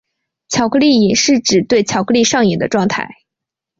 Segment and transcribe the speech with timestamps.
[0.47, 3.17] 巧克力瘾是指对巧克力上瘾的状态。